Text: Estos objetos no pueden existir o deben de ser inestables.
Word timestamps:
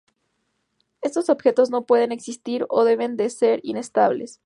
Estos 1.03 1.29
objetos 1.29 1.69
no 1.69 1.85
pueden 1.85 2.11
existir 2.11 2.65
o 2.69 2.85
deben 2.85 3.17
de 3.17 3.29
ser 3.29 3.59
inestables. 3.61 4.39